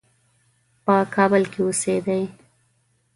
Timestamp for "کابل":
1.15-1.43